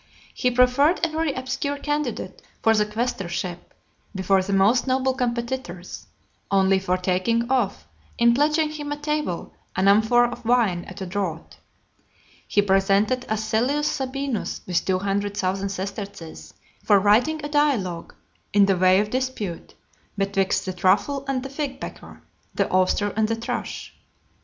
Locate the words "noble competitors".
4.87-6.07